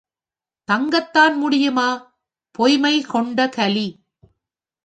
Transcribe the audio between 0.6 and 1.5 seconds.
தங்கத்தான்